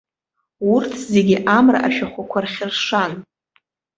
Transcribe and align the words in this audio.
Урҭ 0.73 0.91
зегьы 1.13 1.37
амра 1.57 1.79
ашәахәақәа 1.87 2.39
рхьыршан. 2.43 3.11